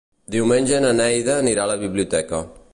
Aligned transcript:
Diumenge 0.35 0.79
na 0.85 0.95
Neida 1.01 1.37
anirà 1.45 1.69
a 1.69 1.71
la 1.75 1.79
biblioteca. 1.85 2.45